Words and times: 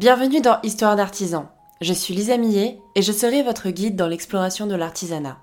Bienvenue 0.00 0.40
dans 0.40 0.58
Histoire 0.62 0.96
d'artisan. 0.96 1.50
Je 1.82 1.92
suis 1.92 2.14
Lisa 2.14 2.38
Millet 2.38 2.78
et 2.94 3.02
je 3.02 3.12
serai 3.12 3.42
votre 3.42 3.68
guide 3.68 3.96
dans 3.96 4.06
l'exploration 4.06 4.66
de 4.66 4.74
l'artisanat. 4.74 5.36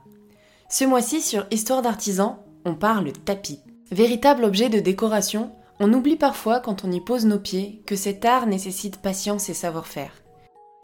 Ce 0.68 0.84
mois-ci 0.84 1.22
sur 1.22 1.46
Histoire 1.52 1.84
d'artisan, 1.84 2.44
on 2.66 2.74
parle 2.74 3.12
tapis. 3.14 3.60
Véritable 3.92 4.44
objet 4.44 4.70
de 4.70 4.80
décoration, 4.80 5.52
on 5.80 5.94
oublie 5.94 6.16
parfois 6.16 6.60
quand 6.60 6.84
on 6.84 6.92
y 6.92 7.00
pose 7.00 7.28
nos 7.28 7.38
pieds 7.38 7.84
que 7.86 7.96
cet 7.96 8.26
art 8.26 8.48
nécessite 8.48 8.98
patience 8.98 9.48
et 9.48 9.54
savoir-faire. 9.54 10.24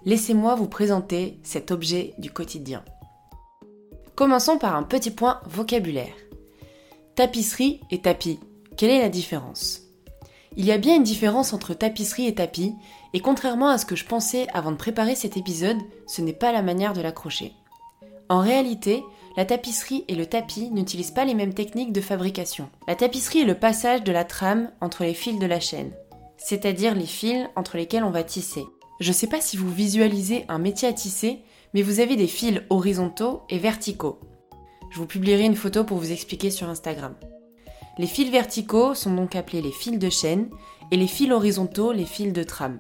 Laissez-moi 0.06 0.54
vous 0.54 0.68
présenter 0.68 1.40
cet 1.42 1.72
objet 1.72 2.14
du 2.20 2.30
quotidien. 2.30 2.84
Commençons 4.14 4.60
par 4.60 4.76
un 4.76 4.84
petit 4.84 5.10
point 5.10 5.42
vocabulaire. 5.48 6.14
Tapisserie 7.16 7.82
et 7.90 8.04
tapis, 8.04 8.40
quelle 8.78 8.92
est 8.92 9.02
la 9.02 9.10
différence? 9.10 9.83
Il 10.56 10.66
y 10.66 10.72
a 10.72 10.78
bien 10.78 10.96
une 10.96 11.04
différence 11.04 11.54
entre 11.54 11.74
tapisserie 11.74 12.28
et 12.28 12.36
tapis, 12.36 12.76
et 13.14 13.20
contrairement 13.20 13.70
à 13.70 13.78
ce 13.78 13.86
que 13.86 13.96
je 13.96 14.06
pensais 14.06 14.48
avant 14.54 14.72
de 14.72 14.78
préparer 14.78 15.16
cet 15.16 15.36
épisode, 15.36 15.78
ce 16.08 16.22
n'est 16.22 16.34
pas 16.34 16.52
la 16.52 16.62
manière 16.62 16.94
de 16.94 17.02
l'accrocher. 17.02 17.54
En 18.30 18.40
réalité, 18.40 19.04
la 19.36 19.46
tapisserie 19.46 20.06
et 20.08 20.16
le 20.16 20.28
tapis 20.28 20.70
n'utilisent 20.70 21.12
pas 21.12 21.26
les 21.26 21.34
mêmes 21.34 21.54
techniques 21.54 21.92
de 21.92 22.02
fabrication. 22.02 22.70
La 22.88 22.96
tapisserie 22.96 23.42
est 23.42 23.46
le 23.46 23.58
passage 23.58 24.04
de 24.04 24.12
la 24.12 24.24
trame 24.24 24.72
entre 24.80 25.04
les 25.04 25.16
fils 25.16 25.40
de 25.40 25.46
la 25.48 25.60
chaîne, 25.60 25.92
c'est-à-dire 26.38 26.94
les 26.94 27.08
fils 27.08 27.48
entre 27.56 27.78
lesquels 27.78 28.04
on 28.04 28.12
va 28.12 28.24
tisser. 28.24 28.64
Je 29.00 29.10
ne 29.10 29.14
sais 29.14 29.28
pas 29.28 29.42
si 29.42 29.58
vous 29.58 29.72
visualisez 29.72 30.46
un 30.50 30.60
métier 30.60 30.88
à 30.88 30.94
tisser, 30.94 31.40
mais 31.74 31.82
vous 31.82 32.00
avez 32.00 32.16
des 32.16 32.28
fils 32.28 32.62
horizontaux 32.70 33.42
et 33.50 33.58
verticaux. 33.58 34.20
Je 34.92 35.00
vous 35.00 35.08
publierai 35.08 35.46
une 35.46 35.56
photo 35.56 35.84
pour 35.84 35.98
vous 35.98 36.12
expliquer 36.12 36.52
sur 36.52 36.70
Instagram. 36.70 37.16
Les 37.98 38.08
fils 38.08 38.32
verticaux 38.32 38.96
sont 38.96 39.14
donc 39.14 39.36
appelés 39.36 39.62
les 39.62 39.72
fils 39.72 40.00
de 40.00 40.10
chaîne 40.10 40.50
et 40.92 40.98
les 40.98 41.08
fils 41.08 41.32
horizontaux 41.32 41.92
les 41.92 42.06
fils 42.06 42.34
de 42.34 42.44
trame. 42.44 42.80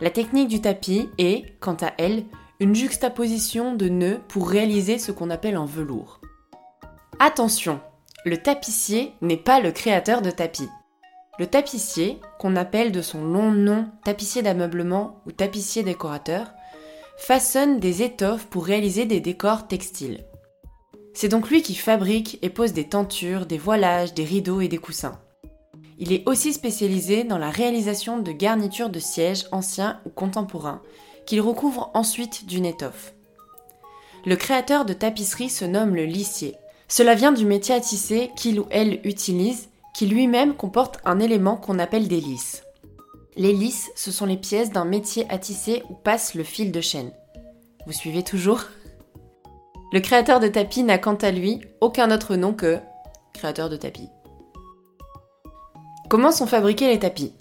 La 0.00 0.10
technique 0.10 0.48
du 0.48 0.60
tapis 0.60 1.08
est, 1.18 1.58
quant 1.60 1.76
à 1.80 1.92
elle, 1.98 2.24
une 2.60 2.74
juxtaposition 2.74 3.74
de 3.74 3.88
nœuds 3.88 4.20
pour 4.28 4.48
réaliser 4.48 4.98
ce 4.98 5.12
qu'on 5.12 5.30
appelle 5.30 5.56
un 5.56 5.66
velours. 5.66 6.20
Attention, 7.18 7.80
le 8.24 8.36
tapissier 8.36 9.12
n'est 9.22 9.36
pas 9.36 9.60
le 9.60 9.72
créateur 9.72 10.20
de 10.20 10.30
tapis. 10.30 10.68
Le 11.38 11.46
tapissier, 11.46 12.20
qu'on 12.38 12.56
appelle 12.56 12.92
de 12.92 13.02
son 13.02 13.24
long 13.24 13.50
nom 13.50 13.88
tapissier 14.04 14.42
d'ameublement 14.42 15.20
ou 15.26 15.32
tapissier 15.32 15.82
décorateur, 15.82 16.52
façonne 17.16 17.80
des 17.80 18.02
étoffes 18.02 18.46
pour 18.46 18.66
réaliser 18.66 19.06
des 19.06 19.20
décors 19.20 19.66
textiles. 19.66 20.24
C'est 21.14 21.28
donc 21.28 21.48
lui 21.48 21.62
qui 21.62 21.76
fabrique 21.76 22.38
et 22.42 22.50
pose 22.50 22.72
des 22.72 22.88
tentures, 22.88 23.46
des 23.46 23.56
voilages, 23.56 24.14
des 24.14 24.24
rideaux 24.24 24.60
et 24.60 24.68
des 24.68 24.78
coussins. 24.78 25.20
Il 25.98 26.12
est 26.12 26.28
aussi 26.28 26.52
spécialisé 26.52 27.22
dans 27.22 27.38
la 27.38 27.50
réalisation 27.50 28.18
de 28.18 28.32
garnitures 28.32 28.90
de 28.90 28.98
sièges 28.98 29.46
anciens 29.52 30.00
ou 30.04 30.10
contemporains, 30.10 30.82
qu'il 31.24 31.40
recouvre 31.40 31.92
ensuite 31.94 32.46
d'une 32.46 32.66
étoffe. 32.66 33.14
Le 34.26 34.34
créateur 34.34 34.84
de 34.84 34.92
tapisserie 34.92 35.50
se 35.50 35.64
nomme 35.64 35.94
le 35.94 36.04
lissier. 36.04 36.56
Cela 36.88 37.14
vient 37.14 37.32
du 37.32 37.46
métier 37.46 37.76
à 37.76 37.80
tisser 37.80 38.30
qu'il 38.36 38.58
ou 38.58 38.66
elle 38.70 39.00
utilise, 39.04 39.68
qui 39.94 40.06
lui-même 40.06 40.54
comporte 40.54 40.98
un 41.04 41.20
élément 41.20 41.56
qu'on 41.56 41.78
appelle 41.78 42.08
des 42.08 42.20
lisses. 42.20 42.64
Les 43.36 43.52
lisses, 43.52 43.90
ce 43.94 44.10
sont 44.10 44.26
les 44.26 44.36
pièces 44.36 44.72
d'un 44.72 44.84
métier 44.84 45.26
à 45.28 45.38
tisser 45.38 45.84
où 45.88 45.94
passe 45.94 46.34
le 46.34 46.42
fil 46.42 46.72
de 46.72 46.80
chaîne. 46.80 47.12
Vous 47.86 47.92
suivez 47.92 48.24
toujours? 48.24 48.64
Le 49.94 50.00
créateur 50.00 50.40
de 50.40 50.48
tapis 50.48 50.82
n'a 50.82 50.98
quant 50.98 51.14
à 51.14 51.30
lui 51.30 51.60
aucun 51.80 52.10
autre 52.10 52.34
nom 52.34 52.52
que 52.52 52.80
créateur 53.32 53.70
de 53.70 53.76
tapis. 53.76 54.08
Comment 56.10 56.32
sont 56.32 56.48
fabriqués 56.48 56.88
les 56.88 56.98
tapis? 56.98 57.32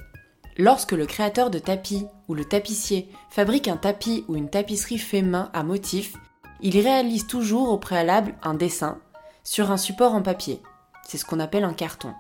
Lorsque 0.59 0.91
le 0.91 1.07
créateur 1.07 1.49
de 1.49 1.57
tapis 1.57 2.05
ou 2.27 2.35
le 2.35 2.45
tapissier 2.45 3.09
fabrique 3.31 3.67
un 3.67 3.77
tapis 3.77 4.23
ou 4.27 4.35
une 4.35 4.51
tapisserie 4.51 4.99
fait 4.99 5.23
main 5.23 5.49
à 5.53 5.63
motif, 5.63 6.13
il 6.61 6.79
réalise 6.79 7.25
toujours 7.25 7.69
au 7.69 7.79
préalable 7.79 8.35
un 8.43 8.53
dessin 8.53 8.99
sur 9.43 9.71
un 9.71 9.77
support 9.77 10.13
en 10.13 10.21
papier. 10.21 10.61
C'est 11.07 11.17
ce 11.17 11.25
qu'on 11.25 11.39
appelle 11.39 11.63
un 11.63 11.73
carton. 11.73 12.13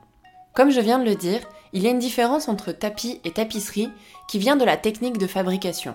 Comme 0.55 0.71
je 0.71 0.81
viens 0.81 0.97
de 0.97 1.05
le 1.05 1.13
dire, 1.13 1.41
il 1.73 1.83
y 1.83 1.87
a 1.87 1.91
une 1.91 1.99
différence 1.99 2.47
entre 2.47 2.71
tapis 2.71 3.21
et 3.23 3.33
tapisserie 3.33 3.91
qui 4.27 4.39
vient 4.39 4.55
de 4.55 4.65
la 4.65 4.77
technique 4.77 5.19
de 5.19 5.27
fabrication. 5.27 5.93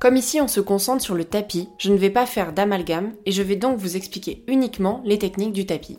Comme 0.00 0.16
ici 0.16 0.40
on 0.40 0.46
se 0.46 0.60
concentre 0.60 1.02
sur 1.02 1.16
le 1.16 1.24
tapis, 1.24 1.68
je 1.78 1.90
ne 1.90 1.96
vais 1.96 2.10
pas 2.10 2.24
faire 2.24 2.52
d'amalgame 2.52 3.14
et 3.26 3.32
je 3.32 3.42
vais 3.42 3.56
donc 3.56 3.78
vous 3.78 3.96
expliquer 3.96 4.44
uniquement 4.46 5.02
les 5.04 5.18
techniques 5.18 5.52
du 5.52 5.66
tapis. 5.66 5.98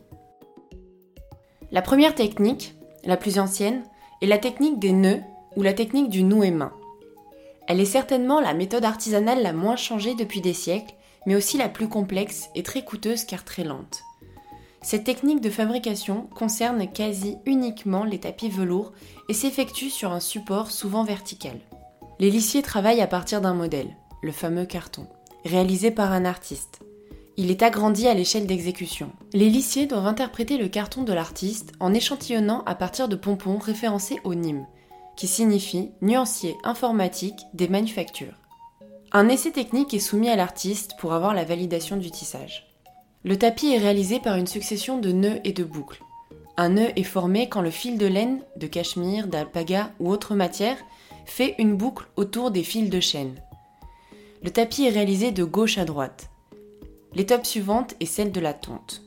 La 1.71 1.81
première 1.81 2.15
technique, 2.15 2.75
la 3.03 3.17
plus 3.17 3.39
ancienne, 3.39 3.83
est 4.21 4.27
la 4.27 4.37
technique 4.37 4.79
des 4.79 4.93
nœuds 4.93 5.21
ou 5.57 5.63
la 5.63 5.73
technique 5.73 6.09
du 6.09 6.23
noué 6.23 6.49
main. 6.51 6.71
Elle 7.67 7.81
est 7.81 7.85
certainement 7.85 8.39
la 8.39 8.53
méthode 8.53 8.85
artisanale 8.85 9.43
la 9.43 9.53
moins 9.53 9.75
changée 9.75 10.15
depuis 10.15 10.41
des 10.41 10.53
siècles, 10.53 10.95
mais 11.25 11.35
aussi 11.35 11.57
la 11.57 11.69
plus 11.69 11.89
complexe 11.89 12.49
et 12.55 12.63
très 12.63 12.83
coûteuse 12.83 13.25
car 13.25 13.43
très 13.43 13.63
lente. 13.65 14.01
Cette 14.81 15.03
technique 15.03 15.41
de 15.41 15.49
fabrication 15.49 16.27
concerne 16.33 16.89
quasi 16.89 17.35
uniquement 17.45 18.05
les 18.05 18.19
tapis 18.19 18.49
velours 18.49 18.93
et 19.27 19.33
s'effectue 19.33 19.89
sur 19.89 20.13
un 20.13 20.21
support 20.21 20.71
souvent 20.71 21.03
vertical. 21.03 21.59
Les 22.19 22.29
lissiers 22.29 22.61
travaillent 22.61 22.99
à 22.99 23.07
partir 23.07 23.39
d'un 23.39 23.53
modèle, 23.53 23.95
le 24.21 24.33
fameux 24.33 24.65
carton, 24.65 25.07
réalisé 25.45 25.89
par 25.89 26.11
un 26.11 26.25
artiste. 26.25 26.81
Il 27.37 27.49
est 27.49 27.63
agrandi 27.63 28.09
à 28.09 28.13
l'échelle 28.13 28.45
d'exécution. 28.45 29.11
Les 29.31 29.49
lissiers 29.49 29.85
doivent 29.85 30.07
interpréter 30.07 30.57
le 30.57 30.67
carton 30.67 31.03
de 31.03 31.13
l'artiste 31.13 31.71
en 31.79 31.93
échantillonnant 31.93 32.63
à 32.65 32.75
partir 32.75 33.07
de 33.07 33.15
pompons 33.15 33.57
référencés 33.57 34.19
au 34.25 34.35
NIM, 34.35 34.67
qui 35.15 35.27
signifie 35.27 35.91
nuancier 36.01 36.57
informatique 36.65 37.39
des 37.53 37.69
manufactures. 37.69 38.35
Un 39.13 39.29
essai 39.29 39.51
technique 39.51 39.93
est 39.93 39.99
soumis 39.99 40.29
à 40.29 40.35
l'artiste 40.35 40.95
pour 40.99 41.13
avoir 41.13 41.33
la 41.33 41.45
validation 41.45 41.95
du 41.95 42.11
tissage. 42.11 42.67
Le 43.23 43.37
tapis 43.37 43.71
est 43.71 43.79
réalisé 43.79 44.19
par 44.19 44.35
une 44.35 44.47
succession 44.47 44.97
de 44.97 45.13
nœuds 45.13 45.39
et 45.45 45.53
de 45.53 45.63
boucles. 45.63 46.03
Un 46.57 46.69
nœud 46.69 46.91
est 46.97 47.03
formé 47.03 47.47
quand 47.47 47.61
le 47.61 47.71
fil 47.71 47.97
de 47.97 48.07
laine, 48.07 48.41
de 48.57 48.67
cachemire, 48.67 49.27
d'alpaga 49.27 49.93
ou 50.01 50.11
autre 50.11 50.35
matière 50.35 50.75
fait 51.31 51.55
une 51.57 51.75
boucle 51.75 52.07
autour 52.15 52.51
des 52.51 52.63
fils 52.63 52.89
de 52.89 52.99
chaîne. 52.99 53.35
Le 54.41 54.51
tapis 54.51 54.85
est 54.85 54.91
réalisé 54.91 55.31
de 55.31 55.43
gauche 55.43 55.77
à 55.77 55.85
droite. 55.85 56.29
L'étape 57.13 57.45
suivante 57.45 57.95
est 57.99 58.05
celle 58.05 58.31
de 58.31 58.39
la 58.39 58.53
tonte. 58.53 59.03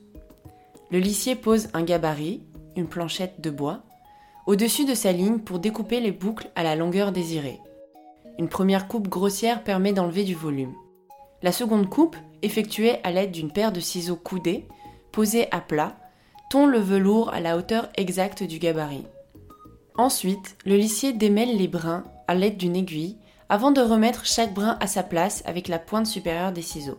Le 0.91 0.99
lissier 0.99 1.37
pose 1.37 1.69
un 1.72 1.82
gabarit, 1.82 2.43
une 2.77 2.87
planchette 2.87 3.41
de 3.41 3.50
bois, 3.50 3.82
au-dessus 4.47 4.84
de 4.84 4.94
sa 4.94 5.12
ligne 5.12 5.38
pour 5.38 5.59
découper 5.59 6.00
les 6.00 6.12
boucles 6.12 6.50
à 6.55 6.62
la 6.62 6.77
longueur 6.77 7.12
désirée. 7.12 7.61
Une 8.38 8.49
première 8.49 8.88
coupe 8.88 9.09
grossière 9.09 9.62
permet 9.62 9.93
d'enlever 9.93 10.25
du 10.25 10.34
volume. 10.34 10.75
La 11.43 11.53
seconde 11.53 11.88
coupe, 11.88 12.16
effectuée 12.43 12.97
à 13.05 13.11
l'aide 13.11 13.31
d'une 13.31 13.53
paire 13.53 13.72
de 13.72 13.81
ciseaux 13.81 14.16
coudés, 14.16 14.66
posés 15.12 15.47
à 15.50 15.61
plat, 15.61 15.97
tond 16.50 16.66
le 16.66 16.78
velours 16.78 17.32
à 17.32 17.41
la 17.41 17.56
hauteur 17.56 17.88
exacte 17.97 18.43
du 18.43 18.59
gabarit. 18.59 19.06
Ensuite, 19.97 20.57
le 20.65 20.77
lissier 20.77 21.13
démêle 21.13 21.57
les 21.57 21.69
brins 21.69 22.05
à 22.27 22.35
l'aide 22.35 22.57
d'une 22.57 22.77
aiguille 22.77 23.19
avant 23.49 23.71
de 23.71 23.81
remettre 23.81 24.25
chaque 24.25 24.55
brin 24.55 24.79
à 24.81 24.87
sa 24.87 25.03
place 25.03 25.43
avec 25.45 25.69
la 25.69 25.79
pointe 25.79 26.07
supérieure 26.07 26.53
des 26.53 26.63
ciseaux. 26.63 26.99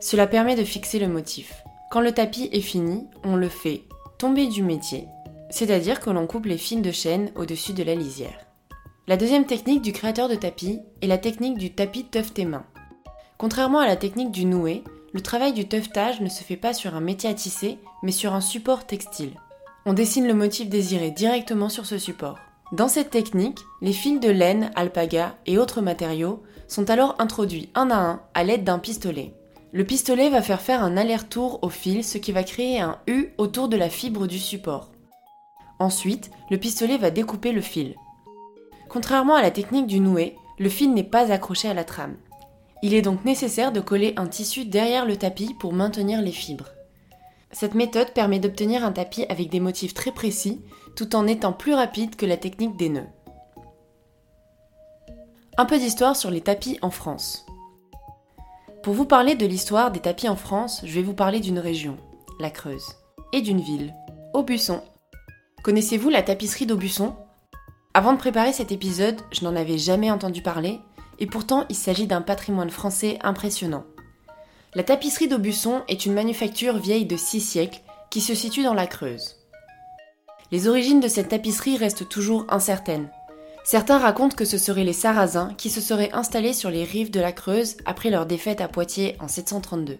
Cela 0.00 0.26
permet 0.26 0.56
de 0.56 0.64
fixer 0.64 0.98
le 0.98 1.08
motif. 1.08 1.62
Quand 1.90 2.00
le 2.00 2.12
tapis 2.12 2.48
est 2.52 2.62
fini, 2.62 3.06
on 3.22 3.36
le 3.36 3.48
fait 3.48 3.82
tomber 4.18 4.46
du 4.46 4.62
métier, 4.62 5.06
c'est-à-dire 5.50 6.00
que 6.00 6.08
l'on 6.08 6.26
coupe 6.26 6.46
les 6.46 6.56
fils 6.56 6.80
de 6.80 6.90
chaîne 6.90 7.30
au-dessus 7.36 7.74
de 7.74 7.82
la 7.82 7.94
lisière. 7.94 8.46
La 9.06 9.16
deuxième 9.16 9.44
technique 9.44 9.82
du 9.82 9.92
créateur 9.92 10.28
de 10.28 10.34
tapis 10.34 10.80
est 11.02 11.06
la 11.06 11.18
technique 11.18 11.58
du 11.58 11.74
tapis 11.74 12.04
teuveté 12.04 12.46
main. 12.46 12.64
Contrairement 13.36 13.80
à 13.80 13.86
la 13.86 13.96
technique 13.96 14.30
du 14.30 14.46
noué, 14.46 14.84
le 15.12 15.20
travail 15.20 15.52
du 15.52 15.68
teuvetage 15.68 16.20
ne 16.20 16.28
se 16.28 16.42
fait 16.42 16.56
pas 16.56 16.72
sur 16.72 16.94
un 16.94 17.00
métier 17.00 17.28
à 17.28 17.34
tisser, 17.34 17.78
mais 18.02 18.12
sur 18.12 18.32
un 18.32 18.40
support 18.40 18.86
textile. 18.86 19.32
On 19.84 19.94
dessine 19.94 20.28
le 20.28 20.34
motif 20.34 20.68
désiré 20.68 21.10
directement 21.10 21.68
sur 21.68 21.86
ce 21.86 21.98
support. 21.98 22.38
Dans 22.70 22.86
cette 22.86 23.10
technique, 23.10 23.58
les 23.80 23.92
fils 23.92 24.20
de 24.20 24.30
laine, 24.30 24.70
alpaga 24.76 25.36
et 25.44 25.58
autres 25.58 25.80
matériaux 25.80 26.42
sont 26.68 26.88
alors 26.88 27.16
introduits 27.18 27.68
un 27.74 27.90
à 27.90 27.96
un 27.96 28.20
à 28.34 28.44
l'aide 28.44 28.62
d'un 28.62 28.78
pistolet. 28.78 29.34
Le 29.72 29.84
pistolet 29.84 30.30
va 30.30 30.40
faire 30.40 30.60
faire 30.60 30.84
un 30.84 30.96
aller-retour 30.96 31.58
au 31.62 31.68
fil, 31.68 32.04
ce 32.04 32.18
qui 32.18 32.30
va 32.30 32.44
créer 32.44 32.80
un 32.80 32.98
U 33.08 33.30
autour 33.38 33.68
de 33.68 33.76
la 33.76 33.88
fibre 33.88 34.28
du 34.28 34.38
support. 34.38 34.92
Ensuite, 35.80 36.30
le 36.50 36.58
pistolet 36.58 36.96
va 36.96 37.10
découper 37.10 37.50
le 37.50 37.60
fil. 37.60 37.96
Contrairement 38.88 39.34
à 39.34 39.42
la 39.42 39.50
technique 39.50 39.88
du 39.88 39.98
noué, 39.98 40.36
le 40.58 40.68
fil 40.68 40.94
n'est 40.94 41.02
pas 41.02 41.32
accroché 41.32 41.68
à 41.68 41.74
la 41.74 41.84
trame. 41.84 42.16
Il 42.84 42.94
est 42.94 43.02
donc 43.02 43.24
nécessaire 43.24 43.72
de 43.72 43.80
coller 43.80 44.14
un 44.16 44.26
tissu 44.26 44.64
derrière 44.64 45.06
le 45.06 45.16
tapis 45.16 45.54
pour 45.58 45.72
maintenir 45.72 46.22
les 46.22 46.32
fibres. 46.32 46.68
Cette 47.52 47.74
méthode 47.74 48.12
permet 48.12 48.38
d'obtenir 48.38 48.84
un 48.84 48.92
tapis 48.92 49.26
avec 49.28 49.50
des 49.50 49.60
motifs 49.60 49.94
très 49.94 50.10
précis, 50.10 50.62
tout 50.96 51.14
en 51.14 51.26
étant 51.26 51.52
plus 51.52 51.74
rapide 51.74 52.16
que 52.16 52.26
la 52.26 52.36
technique 52.38 52.76
des 52.76 52.88
nœuds. 52.88 53.08
Un 55.58 55.66
peu 55.66 55.78
d'histoire 55.78 56.16
sur 56.16 56.30
les 56.30 56.40
tapis 56.40 56.78
en 56.80 56.90
France. 56.90 57.44
Pour 58.82 58.94
vous 58.94 59.04
parler 59.04 59.34
de 59.34 59.46
l'histoire 59.46 59.92
des 59.92 60.00
tapis 60.00 60.28
en 60.28 60.34
France, 60.34 60.80
je 60.84 60.94
vais 60.94 61.02
vous 61.02 61.14
parler 61.14 61.40
d'une 61.40 61.58
région, 61.58 61.98
la 62.40 62.50
Creuse, 62.50 62.96
et 63.32 63.42
d'une 63.42 63.60
ville, 63.60 63.94
Aubusson. 64.32 64.80
Connaissez-vous 65.62 66.08
la 66.08 66.22
tapisserie 66.22 66.66
d'Aubusson? 66.66 67.14
Avant 67.94 68.14
de 68.14 68.18
préparer 68.18 68.54
cet 68.54 68.72
épisode, 68.72 69.20
je 69.30 69.44
n'en 69.44 69.54
avais 69.54 69.76
jamais 69.76 70.10
entendu 70.10 70.40
parler, 70.40 70.80
et 71.18 71.26
pourtant 71.26 71.66
il 71.68 71.76
s'agit 71.76 72.06
d'un 72.06 72.22
patrimoine 72.22 72.70
français 72.70 73.18
impressionnant. 73.22 73.84
La 74.74 74.82
tapisserie 74.82 75.28
d'Aubusson 75.28 75.82
est 75.88 76.06
une 76.06 76.14
manufacture 76.14 76.78
vieille 76.78 77.04
de 77.04 77.18
six 77.18 77.42
siècles 77.42 77.82
qui 78.08 78.22
se 78.22 78.34
situe 78.34 78.62
dans 78.62 78.72
la 78.72 78.86
Creuse. 78.86 79.36
Les 80.50 80.66
origines 80.66 81.00
de 81.00 81.08
cette 81.08 81.28
tapisserie 81.28 81.76
restent 81.76 82.08
toujours 82.08 82.46
incertaines. 82.48 83.10
Certains 83.64 83.98
racontent 83.98 84.34
que 84.34 84.46
ce 84.46 84.56
seraient 84.56 84.84
les 84.84 84.94
Sarrasins 84.94 85.52
qui 85.58 85.68
se 85.68 85.82
seraient 85.82 86.12
installés 86.14 86.54
sur 86.54 86.70
les 86.70 86.84
rives 86.84 87.10
de 87.10 87.20
la 87.20 87.32
Creuse 87.32 87.76
après 87.84 88.08
leur 88.08 88.24
défaite 88.24 88.62
à 88.62 88.68
Poitiers 88.68 89.14
en 89.20 89.28
732. 89.28 89.98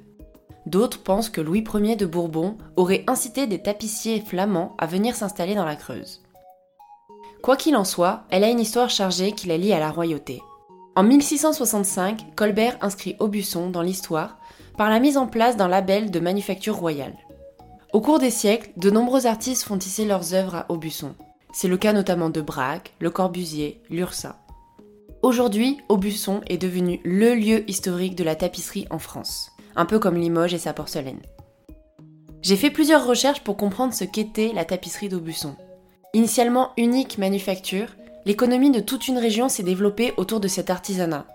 D'autres 0.64 1.02
pensent 1.02 1.28
que 1.28 1.42
Louis 1.42 1.64
Ier 1.74 1.96
de 1.96 2.06
Bourbon 2.06 2.56
aurait 2.76 3.04
incité 3.08 3.46
des 3.46 3.60
tapissiers 3.60 4.22
flamands 4.22 4.74
à 4.78 4.86
venir 4.86 5.16
s'installer 5.16 5.54
dans 5.54 5.66
la 5.66 5.76
Creuse. 5.76 6.22
Quoi 7.42 7.58
qu'il 7.58 7.76
en 7.76 7.84
soit, 7.84 8.22
elle 8.30 8.44
a 8.44 8.48
une 8.48 8.60
histoire 8.60 8.88
chargée 8.88 9.32
qui 9.32 9.48
la 9.48 9.58
lie 9.58 9.74
à 9.74 9.80
la 9.80 9.90
royauté. 9.90 10.40
En 10.94 11.04
1665, 11.04 12.34
Colbert 12.36 12.76
inscrit 12.82 13.16
Aubusson 13.18 13.70
dans 13.70 13.80
l'histoire 13.80 14.38
par 14.76 14.90
la 14.90 15.00
mise 15.00 15.16
en 15.16 15.26
place 15.26 15.56
d'un 15.56 15.68
label 15.68 16.10
de 16.10 16.20
manufacture 16.20 16.76
royale. 16.76 17.16
Au 17.94 18.02
cours 18.02 18.18
des 18.18 18.30
siècles, 18.30 18.72
de 18.76 18.90
nombreux 18.90 19.26
artistes 19.26 19.62
font 19.62 19.78
tisser 19.78 20.04
leurs 20.04 20.34
œuvres 20.34 20.54
à 20.54 20.66
Aubusson. 20.70 21.14
C'est 21.54 21.68
le 21.68 21.78
cas 21.78 21.94
notamment 21.94 22.28
de 22.28 22.42
Braque, 22.42 22.92
Le 22.98 23.08
Corbusier, 23.08 23.80
Lursa. 23.88 24.38
Aujourd'hui, 25.22 25.78
Aubusson 25.88 26.42
est 26.46 26.58
devenu 26.58 27.00
le 27.04 27.34
lieu 27.34 27.70
historique 27.70 28.14
de 28.14 28.24
la 28.24 28.36
tapisserie 28.36 28.86
en 28.90 28.98
France, 28.98 29.50
un 29.76 29.86
peu 29.86 29.98
comme 29.98 30.16
Limoges 30.16 30.54
et 30.54 30.58
sa 30.58 30.74
porcelaine. 30.74 31.22
J'ai 32.42 32.56
fait 32.56 32.70
plusieurs 32.70 33.06
recherches 33.06 33.44
pour 33.44 33.56
comprendre 33.56 33.94
ce 33.94 34.04
qu'était 34.04 34.52
la 34.54 34.66
tapisserie 34.66 35.08
d'Aubusson. 35.08 35.56
Initialement 36.12 36.72
unique 36.76 37.16
manufacture, 37.16 37.88
l'économie 38.24 38.70
de 38.70 38.80
toute 38.80 39.08
une 39.08 39.18
région 39.18 39.48
s'est 39.48 39.62
développée 39.62 40.12
autour 40.16 40.40
de 40.40 40.48
cet 40.48 40.70
artisanat. 40.70 41.26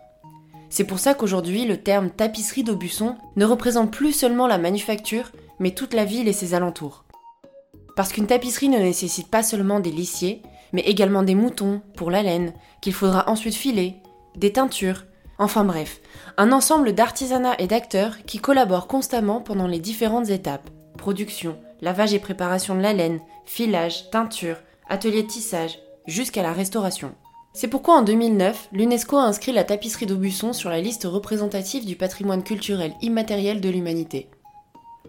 C'est 0.69 0.83
pour 0.83 0.99
ça 0.99 1.13
qu'aujourd'hui, 1.13 1.65
le 1.65 1.77
terme 1.77 2.09
tapisserie 2.09 2.63
d'Aubusson 2.63 3.15
ne 3.35 3.45
représente 3.45 3.91
plus 3.91 4.13
seulement 4.13 4.47
la 4.47 4.57
manufacture, 4.57 5.31
mais 5.59 5.71
toute 5.71 5.93
la 5.93 6.05
ville 6.05 6.27
et 6.27 6.33
ses 6.33 6.53
alentours. 6.53 7.05
Parce 7.95 8.11
qu'une 8.11 8.27
tapisserie 8.27 8.69
ne 8.69 8.77
nécessite 8.77 9.29
pas 9.29 9.43
seulement 9.43 9.79
des 9.79 9.91
lissiers, 9.91 10.41
mais 10.73 10.81
également 10.81 11.23
des 11.23 11.35
moutons 11.35 11.81
pour 11.95 12.11
la 12.11 12.21
laine, 12.21 12.53
qu'il 12.81 12.93
faudra 12.93 13.29
ensuite 13.29 13.55
filer, 13.55 13.95
des 14.35 14.51
teintures, 14.51 15.05
enfin 15.39 15.63
bref, 15.63 16.01
un 16.37 16.51
ensemble 16.51 16.93
d'artisanats 16.93 17.55
et 17.59 17.67
d'acteurs 17.67 18.17
qui 18.25 18.39
collaborent 18.39 18.87
constamment 18.87 19.41
pendant 19.41 19.67
les 19.67 19.79
différentes 19.79 20.29
étapes 20.29 20.69
production, 20.97 21.57
lavage 21.79 22.13
et 22.13 22.19
préparation 22.19 22.75
de 22.75 22.81
la 22.81 22.91
laine, 22.91 23.21
filage, 23.45 24.09
teinture, 24.09 24.57
atelier 24.89 25.23
de 25.23 25.27
tissage, 25.27 25.79
jusqu'à 26.07 26.41
la 26.41 26.53
restauration. 26.53 27.13
C'est 27.53 27.67
pourquoi 27.67 27.97
en 27.97 28.01
2009, 28.01 28.69
l'UNESCO 28.71 29.17
a 29.17 29.23
inscrit 29.23 29.51
la 29.51 29.63
tapisserie 29.63 30.05
d'Aubusson 30.05 30.53
sur 30.53 30.69
la 30.69 30.81
liste 30.81 31.05
représentative 31.05 31.85
du 31.85 31.95
patrimoine 31.95 32.43
culturel 32.43 32.93
immatériel 33.01 33.61
de 33.61 33.69
l'humanité. 33.69 34.29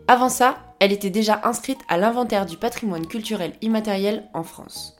Avant 0.06 0.28
ça, 0.28 0.56
elle 0.80 0.92
était 0.92 1.10
déjà 1.10 1.40
inscrite 1.44 1.80
à 1.88 1.98
l'inventaire 1.98 2.46
du 2.46 2.56
patrimoine 2.56 3.06
culturel 3.06 3.52
immatériel 3.60 4.28
en 4.32 4.42
France. 4.42 4.96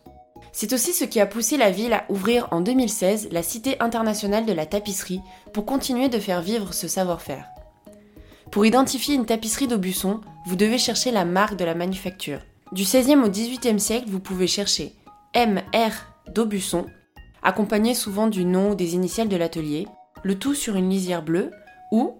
C'est 0.53 0.73
aussi 0.73 0.93
ce 0.93 1.05
qui 1.05 1.21
a 1.21 1.27
poussé 1.27 1.57
la 1.57 1.71
ville 1.71 1.93
à 1.93 2.05
ouvrir 2.09 2.49
en 2.51 2.61
2016 2.61 3.29
la 3.33 3.43
Cité 3.43 3.81
internationale 3.81 4.45
de 4.45 4.53
la 4.53 4.67
tapisserie 4.67 5.21
pour 5.53 5.65
continuer 5.65 6.09
de 6.09 6.19
faire 6.19 6.43
vivre 6.43 6.75
ce 6.75 6.89
savoir-faire. 6.89 7.47
Pour 8.51 8.67
identifier 8.67 9.15
une 9.15 9.27
tapisserie 9.27 9.69
d'Aubusson, 9.69 10.21
vous 10.47 10.57
devez 10.57 10.79
chercher 10.79 11.11
la 11.11 11.25
marque 11.25 11.57
de 11.57 11.65
la 11.65 11.75
manufacture. 11.75 12.41
Du 12.73 12.83
16e 12.83 13.23
au 13.23 13.29
18e 13.29 13.79
siècle, 13.79 14.09
vous 14.09 14.21
pouvez 14.21 14.47
chercher 14.47 14.95
MR 15.35 15.93
d'Aubusson 16.35 16.87
accompagné 17.43 17.95
souvent 17.95 18.27
du 18.27 18.45
nom 18.45 18.71
ou 18.71 18.75
des 18.75 18.95
initiales 18.95 19.29
de 19.29 19.37
l'atelier, 19.37 19.87
le 20.23 20.39
tout 20.39 20.55
sur 20.55 20.77
une 20.77 20.91
lisière 20.91 21.23
bleue, 21.23 21.51
ou 21.93 22.17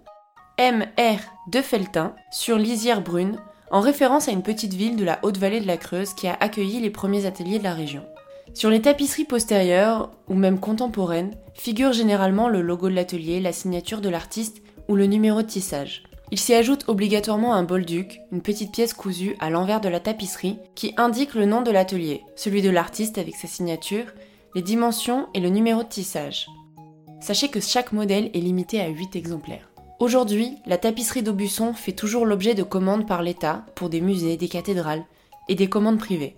MR 0.59 1.19
de 1.51 1.61
Feltin 1.61 2.15
sur 2.31 2.59
lisière 2.59 3.03
brune, 3.03 3.39
en 3.71 3.81
référence 3.81 4.29
à 4.29 4.33
une 4.33 4.43
petite 4.43 4.75
ville 4.75 4.97
de 4.97 5.05
la 5.05 5.19
haute 5.23 5.37
vallée 5.37 5.61
de 5.61 5.67
la 5.67 5.77
Creuse 5.77 6.15
qui 6.15 6.27
a 6.27 6.37
accueilli 6.41 6.81
les 6.81 6.91
premiers 6.91 7.27
ateliers 7.27 7.59
de 7.59 7.65
la 7.65 7.75
région. 7.75 8.05
Sur 8.55 8.71
les 8.71 8.81
tapisseries 8.81 9.25
postérieures, 9.25 10.11
ou 10.29 10.35
même 10.35 10.59
contemporaines, 10.59 11.35
figure 11.55 11.93
généralement 11.93 12.49
le 12.49 12.63
logo 12.63 12.89
de 12.89 12.95
l'atelier, 12.95 13.41
la 13.41 13.53
signature 13.53 14.01
de 14.01 14.09
l'artiste 14.09 14.63
ou 14.89 14.97
le 14.97 15.07
numéro 15.07 15.43
de 15.43 15.47
tissage. 15.47 16.05
Il 16.31 16.39
s'y 16.39 16.53
ajoute 16.53 16.85
obligatoirement 16.89 17.55
un 17.55 17.63
bolduc, 17.63 18.21
une 18.33 18.43
petite 18.43 18.73
pièce 18.73 18.93
cousue 18.93 19.35
à 19.41 19.49
l'envers 19.49 19.81
de 19.81 19.89
la 19.89 20.01
tapisserie, 20.01 20.59
qui 20.75 20.93
indique 20.99 21.35
le 21.35 21.47
nom 21.47 21.63
de 21.63 21.71
l'atelier, 21.71 22.23
celui 22.37 22.61
de 22.61 22.69
l'artiste 22.69 23.17
avec 23.17 23.35
sa 23.35 23.49
signature, 23.49 24.05
les 24.55 24.61
dimensions 24.61 25.29
et 25.33 25.41
le 25.41 25.49
numéro 25.49 25.83
de 25.83 25.89
tissage. 25.89 26.47
Sachez 27.21 27.49
que 27.49 27.61
chaque 27.61 27.93
modèle 27.93 28.31
est 28.35 28.41
limité 28.41 28.81
à 28.81 28.89
8 28.89 29.17
exemplaires. 29.17 29.71
Aujourd'hui, 30.01 30.57
la 30.67 30.77
tapisserie 30.77 31.23
d'Aubusson 31.23 31.73
fait 31.73 31.93
toujours 31.93 32.27
l'objet 32.27 32.55
de 32.55 32.63
commandes 32.63 33.07
par 33.07 33.23
l'État 33.23 33.65
pour 33.75 33.89
des 33.89 34.01
musées, 34.01 34.37
des 34.37 34.49
cathédrales 34.49 35.05
et 35.49 35.55
des 35.55 35.69
commandes 35.69 35.99
privées. 35.99 36.37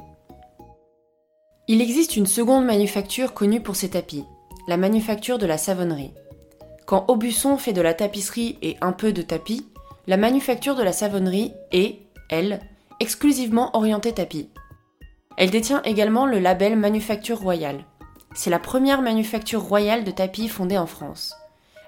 Il 1.66 1.80
existe 1.80 2.16
une 2.16 2.26
seconde 2.26 2.64
manufacture 2.64 3.34
connue 3.34 3.60
pour 3.60 3.76
ses 3.76 3.90
tapis, 3.90 4.24
la 4.68 4.76
manufacture 4.76 5.38
de 5.38 5.46
la 5.46 5.58
savonnerie. 5.58 6.12
Quand 6.86 7.04
Aubusson 7.08 7.56
fait 7.56 7.72
de 7.72 7.82
la 7.82 7.94
tapisserie 7.94 8.56
et 8.62 8.76
un 8.80 8.92
peu 8.92 9.12
de 9.12 9.22
tapis, 9.22 9.66
la 10.10 10.16
manufacture 10.16 10.74
de 10.74 10.82
la 10.82 10.92
savonnerie 10.92 11.52
est, 11.70 12.00
elle, 12.30 12.58
exclusivement 12.98 13.70
orientée 13.76 14.12
tapis. 14.12 14.48
Elle 15.36 15.50
détient 15.50 15.82
également 15.82 16.26
le 16.26 16.40
label 16.40 16.74
Manufacture 16.74 17.38
Royale. 17.38 17.84
C'est 18.34 18.50
la 18.50 18.58
première 18.58 19.02
manufacture 19.02 19.62
royale 19.62 20.02
de 20.02 20.10
tapis 20.10 20.48
fondée 20.48 20.78
en 20.78 20.88
France. 20.88 21.36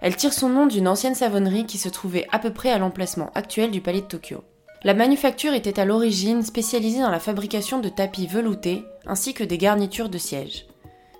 Elle 0.00 0.14
tire 0.14 0.32
son 0.32 0.48
nom 0.50 0.66
d'une 0.66 0.86
ancienne 0.86 1.16
savonnerie 1.16 1.66
qui 1.66 1.78
se 1.78 1.88
trouvait 1.88 2.28
à 2.30 2.38
peu 2.38 2.52
près 2.52 2.70
à 2.70 2.78
l'emplacement 2.78 3.32
actuel 3.34 3.72
du 3.72 3.80
palais 3.80 4.02
de 4.02 4.06
Tokyo. 4.06 4.44
La 4.84 4.94
manufacture 4.94 5.54
était 5.54 5.80
à 5.80 5.84
l'origine 5.84 6.44
spécialisée 6.44 7.00
dans 7.00 7.10
la 7.10 7.18
fabrication 7.18 7.80
de 7.80 7.88
tapis 7.88 8.28
veloutés 8.28 8.84
ainsi 9.04 9.34
que 9.34 9.42
des 9.42 9.58
garnitures 9.58 10.10
de 10.10 10.18
sièges. 10.18 10.66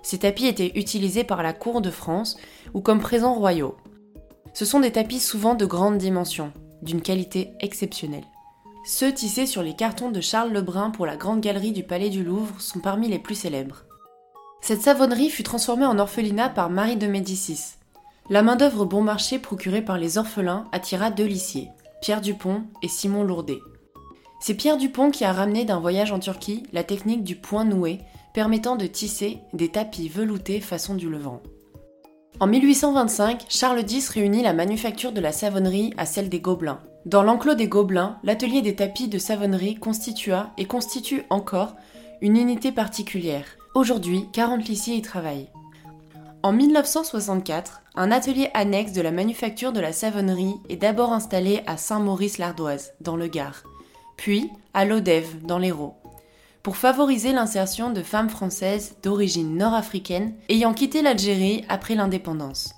Ces 0.03 0.19
tapis 0.19 0.47
étaient 0.47 0.71
utilisés 0.75 1.25
par 1.25 1.43
la 1.43 1.51
cour 1.51 1.81
de 1.81 1.91
France 1.91 2.37
ou 2.73 2.79
comme 2.79 3.01
présents 3.01 3.33
royaux. 3.33 3.75
Ce 4.53 4.63
sont 4.63 4.79
des 4.79 4.93
tapis 4.93 5.19
souvent 5.19 5.55
de 5.55 5.65
grande 5.65 5.97
dimension, 5.97 6.53
d'une 6.83 7.01
qualité 7.01 7.53
exceptionnelle. 7.59 8.25
Ceux 8.85 9.13
tissés 9.13 9.45
sur 9.45 9.63
les 9.63 9.75
cartons 9.75 10.11
de 10.11 10.19
Charles 10.21 10.51
Lebrun 10.51 10.91
pour 10.91 11.05
la 11.05 11.15
Grande 11.15 11.41
Galerie 11.41 11.71
du 11.71 11.83
Palais 11.83 12.09
du 12.09 12.23
Louvre 12.23 12.59
sont 12.59 12.79
parmi 12.79 13.07
les 13.07 13.19
plus 13.19 13.35
célèbres. 13.35 13.85
Cette 14.61 14.81
savonnerie 14.81 15.29
fut 15.29 15.43
transformée 15.43 15.85
en 15.85 15.99
orphelinat 15.99 16.49
par 16.49 16.69
Marie 16.69 16.97
de 16.97 17.07
Médicis. 17.07 17.75
La 18.29 18.41
main-d'œuvre 18.41 18.85
bon 18.85 19.01
marché 19.01 19.39
procurée 19.39 19.81
par 19.81 19.97
les 19.97 20.17
orphelins 20.17 20.65
attira 20.71 21.11
deux 21.11 21.25
lissiers, 21.25 21.69
Pierre 22.01 22.21
Dupont 22.21 22.63
et 22.81 22.87
Simon 22.87 23.23
Lourdet. 23.23 23.59
C'est 24.39 24.55
Pierre 24.55 24.77
Dupont 24.77 25.11
qui 25.11 25.23
a 25.23 25.31
ramené 25.31 25.63
d'un 25.63 25.79
voyage 25.79 26.11
en 26.11 26.19
Turquie 26.19 26.63
la 26.73 26.83
technique 26.83 27.23
du 27.23 27.37
point 27.37 27.63
noué, 27.63 27.99
permettant 28.33 28.75
de 28.75 28.87
tisser 28.87 29.39
des 29.53 29.69
tapis 29.69 30.09
veloutés 30.09 30.59
façon 30.59 30.95
du 30.95 31.09
Levant. 31.09 31.41
En 32.43 32.47
1825, 32.47 33.45
Charles 33.47 33.89
X 33.89 34.09
réunit 34.09 34.43
la 34.43 34.51
manufacture 34.51 35.13
de 35.13 35.21
la 35.21 35.31
savonnerie 35.31 35.93
à 35.95 36.05
celle 36.05 36.27
des 36.27 36.41
Gobelins. 36.41 36.81
Dans 37.05 37.23
l'enclos 37.23 37.55
des 37.55 37.69
Gobelins, 37.69 38.17
l'atelier 38.21 38.61
des 38.61 38.75
tapis 38.75 39.07
de 39.07 39.17
savonnerie 39.17 39.75
constitua 39.75 40.51
et 40.57 40.65
constitue 40.65 41.23
encore 41.29 41.77
une 42.19 42.35
unité 42.35 42.73
particulière, 42.73 43.45
Aujourd'hui, 43.75 44.25
40 44.33 44.67
lissiers 44.67 44.97
y 44.97 45.01
travaillent. 45.01 45.47
En 46.43 46.51
1964, 46.51 47.81
un 47.95 48.11
atelier 48.11 48.49
annexe 48.53 48.91
de 48.91 49.01
la 49.01 49.11
manufacture 49.11 49.71
de 49.71 49.79
la 49.79 49.93
savonnerie 49.93 50.55
est 50.67 50.75
d'abord 50.75 51.13
installé 51.13 51.61
à 51.65 51.77
Saint-Maurice-l'Ardoise, 51.77 52.91
dans 52.99 53.15
le 53.15 53.27
Gard, 53.27 53.63
puis 54.17 54.49
à 54.73 54.83
Lodève, 54.83 55.41
dans 55.45 55.59
l'Hérault, 55.59 55.95
pour 56.63 56.77
favoriser 56.77 57.33
l'insertion 57.33 57.91
de 57.91 58.01
femmes 58.01 58.29
françaises 58.29 58.95
d'origine 59.03 59.57
nord-africaine 59.57 60.33
ayant 60.47 60.73
quitté 60.73 61.01
l'Algérie 61.01 61.65
après 61.67 61.93
l'indépendance. 61.93 62.73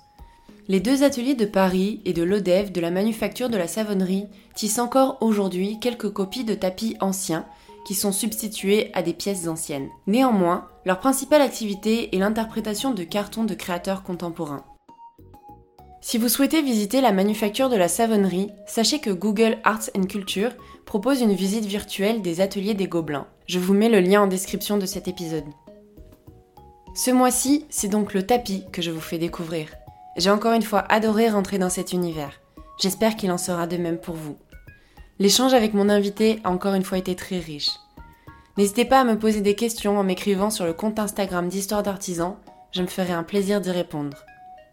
Les 0.66 0.80
deux 0.80 1.04
ateliers 1.04 1.36
de 1.36 1.46
Paris 1.46 2.02
et 2.04 2.12
de 2.12 2.24
Lodève 2.24 2.72
de 2.72 2.80
la 2.80 2.90
manufacture 2.90 3.48
de 3.48 3.56
la 3.56 3.68
savonnerie 3.68 4.26
tissent 4.56 4.80
encore 4.80 5.18
aujourd'hui 5.20 5.78
quelques 5.78 6.10
copies 6.10 6.42
de 6.42 6.54
tapis 6.54 6.96
anciens 7.00 7.46
qui 7.86 7.94
sont 7.94 8.10
substitués 8.10 8.90
à 8.92 9.02
des 9.02 9.14
pièces 9.14 9.46
anciennes. 9.46 9.88
Néanmoins, 10.08 10.66
leur 10.84 10.98
principale 10.98 11.40
activité 11.40 12.14
est 12.14 12.18
l'interprétation 12.18 12.92
de 12.92 13.04
cartons 13.04 13.44
de 13.44 13.54
créateurs 13.54 14.02
contemporains. 14.02 14.64
Si 16.00 16.18
vous 16.18 16.28
souhaitez 16.28 16.62
visiter 16.62 17.00
la 17.00 17.12
manufacture 17.12 17.68
de 17.68 17.76
la 17.76 17.86
savonnerie, 17.86 18.50
sachez 18.66 18.98
que 18.98 19.10
Google 19.10 19.58
Arts 19.62 19.90
Culture 20.08 20.50
propose 20.84 21.20
une 21.20 21.34
visite 21.34 21.64
virtuelle 21.64 22.22
des 22.22 22.40
ateliers 22.40 22.74
des 22.74 22.88
Gobelins. 22.88 23.28
Je 23.46 23.60
vous 23.60 23.74
mets 23.74 23.88
le 23.88 24.00
lien 24.00 24.22
en 24.22 24.26
description 24.26 24.76
de 24.76 24.86
cet 24.86 25.06
épisode. 25.06 25.44
Ce 26.96 27.12
mois-ci, 27.12 27.64
c'est 27.70 27.86
donc 27.86 28.12
le 28.12 28.26
tapis 28.26 28.64
que 28.72 28.82
je 28.82 28.90
vous 28.90 29.00
fais 29.00 29.18
découvrir. 29.18 29.68
J'ai 30.16 30.30
encore 30.30 30.54
une 30.54 30.62
fois 30.62 30.84
adoré 30.88 31.28
rentrer 31.28 31.58
dans 31.58 31.70
cet 31.70 31.92
univers. 31.92 32.40
J'espère 32.80 33.14
qu'il 33.14 33.30
en 33.30 33.38
sera 33.38 33.68
de 33.68 33.76
même 33.76 33.98
pour 33.98 34.16
vous. 34.16 34.36
L'échange 35.20 35.54
avec 35.54 35.74
mon 35.74 35.88
invité 35.88 36.40
a 36.42 36.50
encore 36.50 36.74
une 36.74 36.82
fois 36.82 36.98
été 36.98 37.14
très 37.14 37.38
riche. 37.38 37.70
N'hésitez 38.56 38.84
pas 38.84 39.00
à 39.00 39.04
me 39.04 39.18
poser 39.18 39.42
des 39.42 39.54
questions 39.54 39.96
en 39.96 40.02
m'écrivant 40.02 40.50
sur 40.50 40.66
le 40.66 40.72
compte 40.72 40.98
Instagram 40.98 41.48
d'Histoire 41.48 41.84
d'artisans, 41.84 42.36
je 42.72 42.82
me 42.82 42.88
ferai 42.88 43.12
un 43.12 43.22
plaisir 43.22 43.60
d'y 43.60 43.70
répondre. 43.70 44.24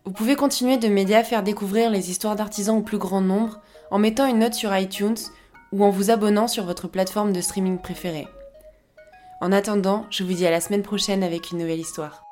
Vous 0.06 0.12
pouvez 0.12 0.36
continuer 0.36 0.78
de 0.78 0.88
m'aider 0.88 1.14
à 1.14 1.24
faire 1.24 1.44
découvrir 1.44 1.92
les 1.92 2.10
histoires 2.10 2.36
d'artisans 2.36 2.78
au 2.78 2.82
plus 2.82 2.98
grand 2.98 3.22
nombre 3.22 3.62
en 3.92 4.00
mettant 4.00 4.26
une 4.26 4.40
note 4.40 4.56
sur 4.56 4.76
iTunes 4.76 5.16
ou 5.72 5.84
en 5.84 5.92
vous 5.92 6.10
abonnant 6.10 6.48
sur 6.48 6.66
votre 6.66 6.88
plateforme 6.88 7.34
de 7.34 7.42
streaming 7.42 7.78
préférée. 7.78 8.28
En 9.44 9.52
attendant, 9.52 10.06
je 10.10 10.24
vous 10.24 10.32
dis 10.32 10.48
à 10.48 10.52
la 10.52 10.62
semaine 10.62 10.84
prochaine 10.84 11.22
avec 11.22 11.52
une 11.52 11.58
nouvelle 11.58 11.82
histoire. 11.82 12.24